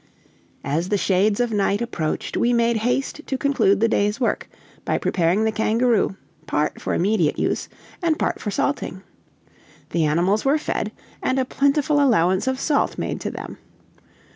[0.63, 4.49] As the shades of night approached, we made haste to conclude the day's work,
[4.83, 6.15] by preparing the kangaroo,
[6.47, 7.69] part for immediate use,
[8.01, 9.03] and part for salting.
[9.91, 10.91] The animals were fed,
[11.21, 13.59] and a plentiful allowance of salt made to them.